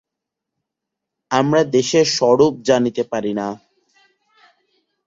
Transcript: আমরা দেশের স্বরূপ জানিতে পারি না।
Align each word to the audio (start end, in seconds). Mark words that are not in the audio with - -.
আমরা 1.31 1.61
দেশের 1.75 2.05
স্বরূপ 2.07 2.53
জানিতে 2.61 3.03
পারি 3.03 3.31
না। 3.33 3.47